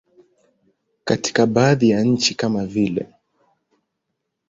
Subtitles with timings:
[1.03, 3.11] Katika baadhi ya nchi kama vile.